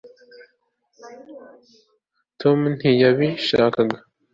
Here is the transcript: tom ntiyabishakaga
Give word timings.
tom 2.41 2.59
ntiyabishakaga 2.77 3.97